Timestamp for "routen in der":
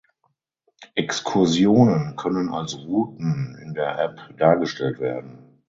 2.75-3.99